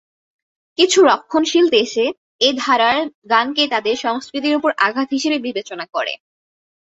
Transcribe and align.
কিছু 0.77 0.99
রক্ষণশীল 1.05 1.65
দেশ 1.71 1.91
এ 2.41 2.49
ধারার 2.57 2.97
গানকে 3.31 3.63
তাদের 3.73 3.95
সংস্কৃতির 4.05 4.57
উপর 4.59 4.71
আঘাত 4.87 5.07
হিসেবে 5.11 5.37
বিবেচনা 5.39 5.85
করে। 5.95 6.13